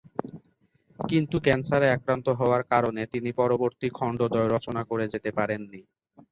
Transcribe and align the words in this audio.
কিন্তু 1.09 1.35
ক্যান্সারে 1.45 1.87
আক্রান্ত 1.91 2.27
হওয়ার 2.39 2.63
কারণে 2.71 3.01
তিনি 3.13 3.29
পরবর্তী 3.39 3.87
খণ্ডদ্বয় 3.97 4.49
রচনা 4.49 4.81
করে 4.85 5.05
যেতে 5.13 5.29
পারেন 5.37 5.61
নি। 5.71 5.81